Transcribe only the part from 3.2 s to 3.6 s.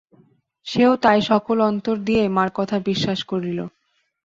করল।